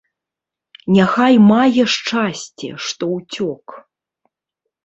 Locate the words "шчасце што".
1.97-3.03